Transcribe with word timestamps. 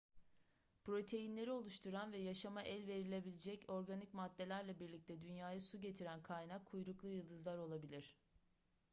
proteinleri 0.83 1.51
oluşturan 1.51 2.11
ve 2.11 2.17
yaşama 2.17 2.61
el 2.61 2.87
verebilecek 2.87 3.65
organik 3.69 4.13
maddelerle 4.13 4.79
birlikte 4.79 5.21
dünyaya 5.21 5.59
su 5.61 5.81
getiren 5.81 6.23
kaynak 6.23 6.65
kuyruklu 6.65 7.09
yıldızlar 7.09 7.57
olabilir 7.57 8.15